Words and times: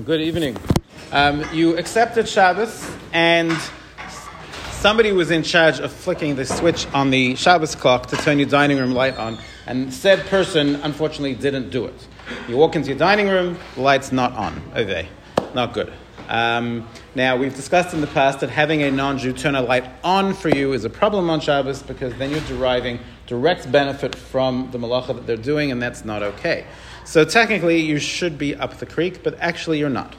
Good 0.00 0.22
evening. 0.22 0.56
Um, 1.12 1.44
you 1.52 1.76
accepted 1.76 2.26
Shabbos, 2.26 2.90
and 3.12 3.52
somebody 4.70 5.12
was 5.12 5.30
in 5.30 5.42
charge 5.42 5.80
of 5.80 5.92
flicking 5.92 6.34
the 6.34 6.46
switch 6.46 6.86
on 6.94 7.10
the 7.10 7.34
Shabbos 7.34 7.74
clock 7.74 8.06
to 8.06 8.16
turn 8.16 8.38
your 8.38 8.48
dining 8.48 8.78
room 8.78 8.92
light 8.92 9.18
on, 9.18 9.36
and 9.66 9.92
said 9.92 10.24
person 10.26 10.76
unfortunately 10.76 11.34
didn't 11.34 11.68
do 11.68 11.84
it. 11.84 12.08
You 12.48 12.56
walk 12.56 12.74
into 12.74 12.88
your 12.88 12.98
dining 12.98 13.28
room, 13.28 13.58
the 13.74 13.82
light's 13.82 14.12
not 14.12 14.32
on. 14.32 14.62
Okay, 14.74 15.08
not 15.54 15.74
good. 15.74 15.92
Um, 16.32 16.88
now, 17.14 17.36
we've 17.36 17.54
discussed 17.54 17.92
in 17.92 18.00
the 18.00 18.06
past 18.06 18.40
that 18.40 18.48
having 18.48 18.82
a 18.82 18.90
non 18.90 19.18
Jew 19.18 19.34
turn 19.34 19.54
a 19.54 19.60
light 19.60 19.84
on 20.02 20.32
for 20.32 20.48
you 20.48 20.72
is 20.72 20.86
a 20.86 20.90
problem 20.90 21.28
on 21.28 21.40
Shabbos 21.40 21.82
because 21.82 22.14
then 22.14 22.30
you're 22.30 22.40
deriving 22.40 23.00
direct 23.26 23.70
benefit 23.70 24.14
from 24.14 24.70
the 24.72 24.78
malacha 24.78 25.08
that 25.08 25.26
they're 25.26 25.36
doing, 25.36 25.70
and 25.70 25.82
that's 25.82 26.06
not 26.06 26.22
okay. 26.22 26.64
So, 27.04 27.26
technically, 27.26 27.80
you 27.80 27.98
should 27.98 28.38
be 28.38 28.56
up 28.56 28.78
the 28.78 28.86
creek, 28.86 29.22
but 29.22 29.38
actually, 29.40 29.78
you're 29.78 29.90
not. 29.90 30.16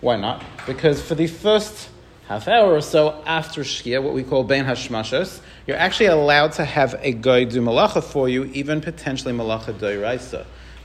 Why 0.00 0.16
not? 0.16 0.42
Because 0.66 1.00
for 1.00 1.14
the 1.14 1.28
first 1.28 1.90
half 2.26 2.48
hour 2.48 2.72
or 2.72 2.80
so 2.80 3.22
after 3.24 3.60
Shkia, 3.60 4.02
what 4.02 4.14
we 4.14 4.24
call 4.24 4.42
Ben 4.42 4.64
Hashmashos, 4.64 5.40
you're 5.68 5.76
actually 5.76 6.06
allowed 6.06 6.50
to 6.54 6.64
have 6.64 6.96
a 7.02 7.12
guy 7.12 7.44
do 7.44 7.62
malacha 7.62 8.02
for 8.02 8.28
you, 8.28 8.46
even 8.46 8.80
potentially 8.80 9.32
malacha 9.32 9.72
doiraisa 9.74 10.44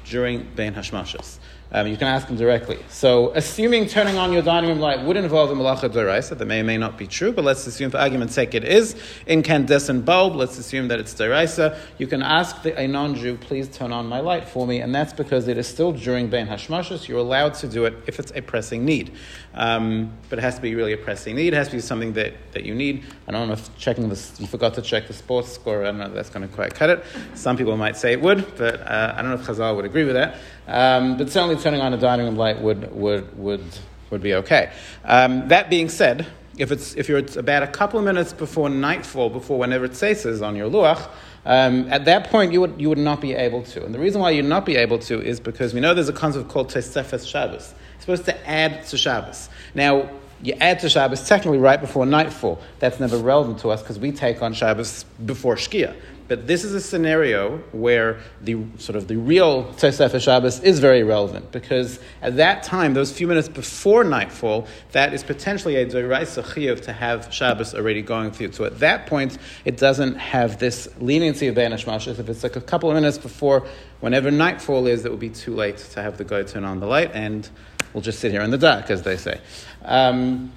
during 0.10 0.48
Ben 0.56 0.74
Hashmashos. 0.74 1.40
Um, 1.70 1.88
you 1.88 1.98
can 1.98 2.08
ask 2.08 2.28
them 2.28 2.38
directly. 2.38 2.80
So, 2.88 3.34
assuming 3.36 3.88
turning 3.88 4.18
on 4.18 4.32
your 4.32 4.42
dining 4.42 4.70
room 4.70 4.80
light 4.80 5.04
would 5.04 5.18
involve 5.18 5.52
a 5.52 5.54
malacha 5.54 5.90
deraisa, 5.90 6.38
that 6.38 6.46
may 6.46 6.62
or 6.62 6.64
may 6.64 6.78
not 6.78 6.98
be 6.98 7.08
true, 7.08 7.34
but 7.34 7.44
let's 7.44 7.68
assume 7.68 7.92
for 7.92 7.98
argument's 7.98 8.34
sake 8.34 8.54
it 8.54 8.64
is. 8.64 8.96
Incandescent 9.26 10.06
bulb, 10.06 10.36
let's 10.36 10.58
assume 10.58 10.88
that 10.88 11.00
it's 11.00 11.14
deraisa. 11.14 11.78
You 11.98 12.08
can 12.08 12.24
ask 12.24 12.62
the, 12.62 12.80
a 12.80 12.88
non-Jew, 12.88 13.36
please 13.38 13.68
turn 13.68 13.92
on 13.92 14.08
my 14.08 14.22
light 14.22 14.48
for 14.48 14.66
me, 14.66 14.80
and 14.80 14.96
that's 14.96 15.12
because 15.12 15.50
it 15.50 15.58
is 15.58 15.68
still 15.68 15.92
during 15.92 16.30
Ben 16.30 16.48
Hashmashos. 16.48 17.10
You're 17.10 17.20
allowed 17.20 17.54
to 17.56 17.68
do 17.68 17.84
it 17.84 17.96
if 18.08 18.18
it's 18.18 18.32
a 18.34 18.42
pressing 18.42 18.86
need. 18.86 19.12
Um, 19.54 20.14
but 20.30 20.40
it 20.40 20.44
has 20.44 20.56
to 20.56 20.62
be 20.62 20.74
really 20.74 20.94
a 20.94 20.98
pressing 20.98 21.36
need. 21.36 21.54
It 21.54 21.58
has 21.58 21.68
to 21.68 21.76
be 21.76 21.82
something 21.82 22.14
that, 22.14 22.34
that 22.54 22.64
you 22.64 22.76
need. 22.76 23.04
I 23.28 23.32
don't 23.32 23.48
know 23.48 23.56
if 23.56 23.78
checking 23.78 24.08
this, 24.08 24.40
you 24.40 24.48
forgot 24.48 24.74
to 24.76 24.82
check 24.82 25.08
the 25.08 25.14
sports 25.14 25.52
score. 25.52 25.82
I 25.82 25.86
don't 25.88 25.98
know 25.98 26.06
if 26.06 26.14
that's 26.14 26.30
going 26.30 26.48
to 26.48 26.56
quite 26.56 26.74
cut 26.74 26.92
it. 26.92 27.04
Some 27.34 27.58
people 27.58 27.76
might 27.76 27.98
say 27.98 28.14
it 28.14 28.22
would, 28.22 28.56
but 28.56 28.80
uh, 28.82 29.16
I 29.18 29.22
don't 29.22 29.32
know 29.32 29.38
if 29.38 29.46
Chazal 29.46 29.76
would 29.76 29.84
agree 29.86 29.97
with 30.04 30.16
that. 30.16 30.36
Um, 30.68 31.18
but 31.18 31.30
certainly 31.30 31.56
turning 31.56 31.82
on 31.82 31.94
a 31.94 31.98
dining 31.98 32.26
room 32.26 32.36
light 32.36 32.62
would, 32.62 32.94
would, 32.94 33.38
would, 33.38 33.64
would 34.10 34.22
be 34.22 34.34
okay. 34.36 34.72
Um, 35.06 35.48
that 35.48 35.70
being 35.70 35.90
said, 35.90 36.28
if, 36.58 36.72
it's, 36.72 36.96
if 36.96 37.08
you're 37.08 37.22
about 37.38 37.64
a 37.64 37.68
couple 37.68 38.00
of 38.00 38.06
minutes 38.06 38.34
before 38.34 38.70
nightfall, 38.70 39.30
before 39.30 39.60
whenever 39.60 39.86
it 39.86 39.96
says 39.96 40.42
on 40.42 40.56
your 40.56 40.70
luach, 40.70 41.10
um, 41.46 41.88
at 41.90 42.06
that 42.06 42.30
point 42.30 42.52
you 42.52 42.60
would, 42.60 42.80
you 42.80 42.90
would 42.90 42.98
not 42.98 43.22
be 43.22 43.34
able 43.34 43.64
to. 43.64 43.86
And 43.86 43.94
the 43.94 44.00
reason 44.00 44.20
why 44.20 44.32
you'd 44.32 44.46
not 44.46 44.66
be 44.66 44.76
able 44.76 45.00
to 45.00 45.22
is 45.22 45.40
because 45.40 45.74
we 45.74 45.80
know 45.80 45.94
there's 45.94 46.10
a 46.10 46.14
concept 46.14 46.50
called 46.50 46.70
Tosefes 46.70 47.26
Shabbos. 47.28 47.74
It's 47.96 48.04
supposed 48.04 48.26
to 48.26 48.50
add 48.50 48.86
to 48.88 48.98
Shabbos. 48.98 49.50
Now, 49.74 50.10
you 50.42 50.54
add 50.60 50.80
to 50.82 50.90
Shabbos 50.90 51.28
technically 51.28 51.58
right 51.58 51.80
before 51.80 52.06
nightfall. 52.06 52.60
That's 52.80 53.00
never 53.00 53.18
relevant 53.18 53.60
to 53.60 53.70
us 53.70 53.82
because 53.82 53.98
we 53.98 54.12
take 54.12 54.42
on 54.42 54.54
Shabbos 54.54 55.06
before 55.26 55.56
Shkia. 55.56 55.96
But 56.28 56.46
this 56.46 56.64
is 56.64 56.74
a 56.74 56.82
scenario 56.82 57.58
where 57.72 58.20
the 58.42 58.58
sort 58.78 58.98
of 58.98 59.08
the 59.08 59.16
real 59.16 59.66
Tosefah 59.74 60.22
Shabbos 60.22 60.60
is 60.62 60.80
very 60.80 61.04
relevant 61.04 61.52
because 61.52 62.00
at 62.22 62.36
that 62.38 62.64
time, 62.64 62.94
those 62.94 63.12
few 63.12 63.28
minutes 63.28 63.48
before 63.48 64.04
nightfall, 64.04 64.68
that 64.92 65.14
is 65.14 65.24
potentially 65.24 65.78
a 65.78 65.86
Doraisa 65.86 66.44
Chiyuv 66.44 66.82
to 66.82 66.94
have 66.94 67.34
Shabbos 67.34 67.74
already 67.74 68.02
going 68.02 68.32
through. 68.32 68.52
So 68.52 68.66
at 68.66 68.80
that 68.80 69.08
point, 69.08 69.38
it 69.64 69.78
doesn't 69.78 70.16
have 70.16 70.60
this 70.60 70.90
leniency 71.00 71.48
of 71.48 71.56
Ben 71.56 71.72
Hashmashos. 71.72 72.20
If 72.20 72.28
it's 72.28 72.44
like 72.44 72.58
a 72.58 72.62
couple 72.62 72.90
of 72.90 72.96
minutes 72.96 73.18
before, 73.18 73.66
whenever 74.02 74.30
nightfall 74.30 74.86
is, 74.88 75.06
it 75.06 75.12
will 75.12 75.18
be 75.18 75.30
too 75.30 75.56
late 75.56 75.78
to 75.78 76.02
have 76.02 76.18
the 76.18 76.26
guy 76.26 76.44
turn 76.44 76.66
on 76.66 76.82
the 76.82 76.88
light 76.88 77.12
and 77.14 77.50
we'll 77.94 78.04
just 78.04 78.20
sit 78.20 78.32
here 78.32 78.42
in 78.42 78.52
the 78.52 78.58
dark, 78.58 78.90
as 78.90 79.04
they 79.04 79.16
say. 79.16 79.40
Um, 79.84 80.52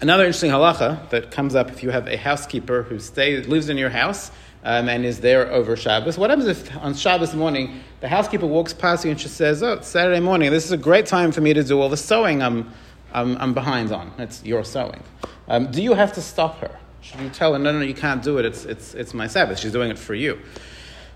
another 0.00 0.24
interesting 0.24 0.52
halacha 0.52 1.10
that 1.10 1.32
comes 1.32 1.56
up 1.56 1.68
if 1.70 1.82
you 1.82 1.90
have 1.90 2.06
a 2.06 2.16
housekeeper 2.16 2.84
who 2.84 3.00
stays, 3.00 3.48
lives 3.48 3.68
in 3.68 3.76
your 3.76 3.90
house 3.90 4.30
um, 4.64 4.88
and 4.88 5.04
is 5.04 5.20
there 5.20 5.50
over 5.50 5.76
Shabbos. 5.76 6.18
What 6.18 6.30
happens 6.30 6.48
if 6.48 6.76
on 6.78 6.94
Shabbos 6.94 7.34
morning 7.34 7.80
the 8.00 8.08
housekeeper 8.08 8.46
walks 8.46 8.72
past 8.72 9.04
you 9.04 9.10
and 9.10 9.20
she 9.20 9.28
says, 9.28 9.62
"Oh, 9.62 9.74
it's 9.74 9.88
Saturday 9.88 10.20
morning. 10.20 10.50
This 10.50 10.64
is 10.64 10.72
a 10.72 10.76
great 10.76 11.06
time 11.06 11.32
for 11.32 11.40
me 11.40 11.54
to 11.54 11.62
do 11.62 11.80
all 11.80 11.88
the 11.88 11.96
sewing. 11.96 12.42
I'm, 12.42 12.72
I'm, 13.12 13.36
I'm 13.38 13.54
behind 13.54 13.92
on. 13.92 14.12
It's 14.18 14.44
your 14.44 14.64
sewing. 14.64 15.02
Um, 15.48 15.70
do 15.70 15.82
you 15.82 15.94
have 15.94 16.12
to 16.14 16.22
stop 16.22 16.58
her? 16.58 16.78
Should 17.00 17.20
you 17.20 17.30
tell 17.30 17.54
her, 17.54 17.58
no, 17.58 17.72
no, 17.72 17.80
you 17.80 17.94
can't 17.94 18.22
do 18.22 18.38
it. 18.38 18.44
It's, 18.44 18.66
it's, 18.66 18.94
it's 18.94 19.14
my 19.14 19.26
Sabbath. 19.26 19.58
She's 19.58 19.72
doing 19.72 19.90
it 19.90 19.98
for 19.98 20.14
you." 20.14 20.38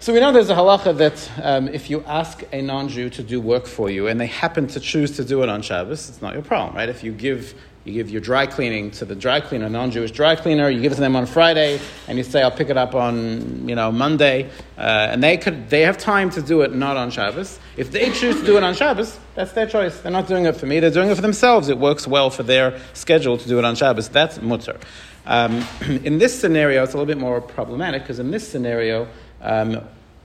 So 0.01 0.13
we 0.13 0.21
know 0.21 0.33
there's 0.33 0.51
a 0.51 0.55
halacha 0.55 0.97
that 0.99 1.31
um, 1.43 1.69
if 1.69 1.89
you 1.89 2.05
ask 2.07 2.43
a 2.53 2.61
non-Jew 2.61 3.11
to 3.11 3.23
do 3.23 3.41
work 3.41 3.67
for 3.67 3.89
you 3.89 4.07
and 4.07 4.21
they 4.21 4.27
happen 4.27 4.67
to 4.69 4.81
choose 4.81 5.13
to 5.17 5.25
do 5.25 5.43
it 5.43 5.49
on 5.49 5.63
Shabbos, 5.63 6.11
it's 6.11 6.21
not 6.21 6.35
your 6.35 6.43
problem, 6.43 6.77
right? 6.77 6.89
If 6.89 7.03
you 7.03 7.13
give 7.13 7.55
you 7.85 7.93
give 7.93 8.09
your 8.09 8.23
dry 8.23 8.47
cleaning 8.47 8.91
to 8.93 9.05
the 9.05 9.15
dry 9.15 9.41
cleaner, 9.41 9.69
non-Jewish 9.69 10.11
dry 10.11 10.37
cleaner. 10.37 10.71
You 10.71 10.81
give 10.81 10.93
it 10.93 10.95
to 10.95 11.01
them 11.03 11.17
on 11.17 11.27
Friday, 11.27 11.81
and 12.09 12.17
you 12.17 12.25
say, 12.25 12.43
"I'll 12.43 12.51
pick 12.51 12.71
it 12.71 12.79
up 12.79 12.95
on 12.95 13.69
you 13.69 13.75
know 13.75 13.93
Monday," 13.93 14.49
uh, 14.79 15.09
and 15.11 15.23
they 15.23 15.37
could 15.37 15.69
they 15.69 15.83
have 15.83 15.99
time 15.99 16.31
to 16.31 16.41
do 16.41 16.63
it 16.63 16.75
not 16.75 16.97
on 16.97 17.11
Shabbos. 17.11 17.59
If 17.77 17.93
they 17.93 18.11
choose 18.11 18.41
to 18.41 18.47
do 18.47 18.57
it 18.57 18.63
on 18.63 18.75
Shabbos, 18.75 19.19
that's 19.35 19.53
their 19.53 19.67
choice. 19.67 20.01
They're 20.01 20.13
not 20.13 20.27
doing 20.29 20.47
it 20.47 20.57
for 20.57 20.65
me; 20.65 20.81
they're 20.81 20.91
doing 20.91 21.11
it 21.11 21.15
for 21.15 21.23
themselves. 21.23 21.69
It 21.69 21.79
works 21.79 22.07
well 22.07 22.31
for 22.31 22.43
their 22.43 22.81
schedule 22.95 23.37
to 23.37 23.49
do 23.49 23.59
it 23.59 23.67
on 23.67 23.75
Shabbos. 23.77 24.09
That's 24.09 24.39
mutar. 24.39 24.81
Um, 25.27 25.67
in 26.05 26.17
this 26.17 26.39
scenario, 26.39 26.85
it's 26.85 26.95
a 26.95 26.97
little 26.97 27.07
bit 27.07 27.19
more 27.19 27.41
problematic 27.41 28.03
because 28.03 28.19
in 28.19 28.31
this 28.31 28.49
scenario. 28.49 29.09
Um, 29.45 29.81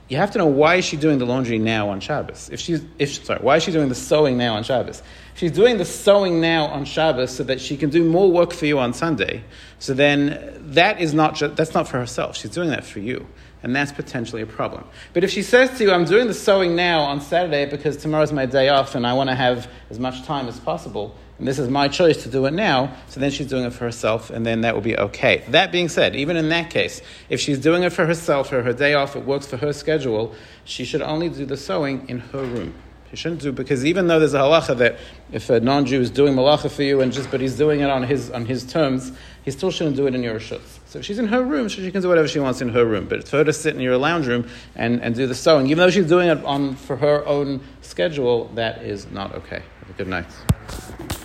you 0.08 0.16
have 0.16 0.32
to 0.32 0.38
know 0.38 0.46
why 0.46 0.74
is 0.74 0.84
she 0.84 0.96
doing 0.96 1.18
the 1.18 1.24
laundry 1.24 1.58
now 1.58 1.90
on 1.90 2.00
Shabbos? 2.00 2.50
If 2.50 2.58
she's, 2.58 2.82
if, 2.98 3.24
sorry, 3.24 3.38
why 3.40 3.56
is 3.56 3.62
she 3.62 3.70
doing 3.70 3.88
the 3.88 3.94
sewing 3.94 4.36
now 4.36 4.56
on 4.56 4.64
Shabbos? 4.64 5.04
She's 5.34 5.52
doing 5.52 5.78
the 5.78 5.84
sewing 5.84 6.40
now 6.40 6.66
on 6.66 6.84
Shabbos 6.84 7.30
so 7.30 7.44
that 7.44 7.60
she 7.60 7.76
can 7.76 7.90
do 7.90 8.02
more 8.04 8.30
work 8.30 8.52
for 8.52 8.66
you 8.66 8.80
on 8.80 8.92
Sunday. 8.92 9.44
So 9.78 9.94
then 9.94 10.52
that 10.72 11.00
is 11.00 11.14
not 11.14 11.38
that's 11.54 11.74
not 11.74 11.86
for 11.86 11.98
herself. 11.98 12.36
She's 12.36 12.50
doing 12.50 12.70
that 12.70 12.84
for 12.84 12.98
you. 12.98 13.24
And 13.62 13.76
that's 13.76 13.92
potentially 13.92 14.40
a 14.40 14.46
problem. 14.46 14.84
But 15.12 15.22
if 15.22 15.30
she 15.30 15.42
says 15.42 15.76
to 15.78 15.84
you, 15.84 15.92
I'm 15.92 16.06
doing 16.06 16.28
the 16.28 16.34
sewing 16.34 16.76
now 16.76 17.00
on 17.00 17.20
Saturday 17.20 17.66
because 17.66 17.96
tomorrow's 17.96 18.32
my 18.32 18.46
day 18.46 18.68
off 18.68 18.94
and 18.94 19.06
I 19.06 19.12
want 19.12 19.28
to 19.28 19.36
have 19.36 19.68
as 19.90 19.98
much 19.98 20.22
time 20.24 20.48
as 20.48 20.58
possible, 20.58 21.14
and 21.38 21.48
this 21.48 21.58
is 21.58 21.68
my 21.68 21.88
choice 21.88 22.22
to 22.24 22.28
do 22.28 22.44
it 22.44 22.52
now, 22.52 22.94
so 23.08 23.18
then 23.18 23.30
she's 23.30 23.46
doing 23.46 23.64
it 23.64 23.72
for 23.72 23.84
herself, 23.84 24.28
and 24.28 24.44
then 24.44 24.60
that 24.60 24.74
will 24.74 24.82
be 24.82 24.96
okay. 24.96 25.42
That 25.48 25.72
being 25.72 25.88
said, 25.88 26.14
even 26.14 26.36
in 26.36 26.50
that 26.50 26.68
case, 26.68 27.00
if 27.30 27.40
she's 27.40 27.58
doing 27.58 27.82
it 27.82 27.94
for 27.94 28.04
herself 28.04 28.52
or 28.52 28.62
her 28.62 28.74
day 28.74 28.92
off, 28.92 29.16
it 29.16 29.24
works 29.24 29.46
for 29.46 29.56
her 29.56 29.72
schedule, 29.72 30.34
she 30.64 30.84
should 30.84 31.00
only 31.00 31.30
do 31.30 31.46
the 31.46 31.56
sewing 31.56 32.06
in 32.10 32.18
her 32.18 32.42
room. 32.42 32.74
She 33.10 33.16
shouldn't 33.16 33.40
do 33.40 33.50
because 33.50 33.84
even 33.84 34.06
though 34.06 34.20
there's 34.20 34.34
a 34.34 34.38
halacha 34.38 34.78
that 34.78 34.98
if 35.32 35.50
a 35.50 35.58
non-Jew 35.58 36.00
is 36.00 36.10
doing 36.10 36.34
malacha 36.34 36.70
for 36.70 36.84
you 36.84 37.00
and 37.00 37.12
just 37.12 37.28
but 37.30 37.40
he's 37.40 37.56
doing 37.56 37.80
it 37.80 37.90
on 37.90 38.04
his 38.04 38.30
on 38.30 38.46
his 38.46 38.64
terms, 38.64 39.10
he 39.44 39.50
still 39.50 39.72
shouldn't 39.72 39.96
do 39.96 40.06
it 40.06 40.14
in 40.14 40.22
your 40.22 40.38
shutz. 40.38 40.78
So 40.86 41.00
if 41.00 41.04
she's 41.04 41.18
in 41.18 41.26
her 41.26 41.42
room, 41.42 41.68
so 41.68 41.82
she 41.82 41.90
can 41.90 42.02
do 42.02 42.08
whatever 42.08 42.28
she 42.28 42.38
wants 42.38 42.60
in 42.60 42.68
her 42.68 42.84
room. 42.84 43.06
But 43.08 43.20
it's 43.20 43.30
for 43.30 43.38
her 43.38 43.44
to 43.44 43.52
sit 43.52 43.74
in 43.74 43.80
your 43.80 43.96
lounge 43.96 44.28
room 44.28 44.48
and, 44.76 45.02
and 45.02 45.14
do 45.14 45.26
the 45.26 45.34
sewing, 45.34 45.66
even 45.66 45.78
though 45.78 45.90
she's 45.90 46.06
doing 46.06 46.28
it 46.28 46.44
on 46.44 46.76
for 46.76 46.96
her 46.96 47.26
own 47.26 47.60
schedule, 47.80 48.46
that 48.54 48.82
is 48.82 49.10
not 49.10 49.34
okay. 49.34 49.62
Have 49.80 49.90
a 49.90 49.92
good 49.94 50.08
night. 50.08 51.19